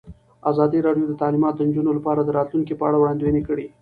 [0.51, 3.65] ازادي راډیو د تعلیمات د نجونو لپاره د راتلونکې په اړه وړاندوینې کړې.